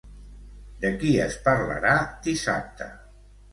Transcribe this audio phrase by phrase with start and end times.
[0.85, 1.93] De qui es parlarà
[2.31, 2.91] dissabte?